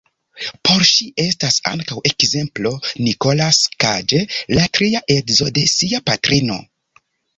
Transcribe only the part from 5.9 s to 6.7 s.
patrino.